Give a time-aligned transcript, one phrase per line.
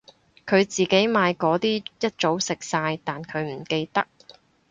[0.47, 4.07] 佢自己買嗰啲一早食晒但佢唔記得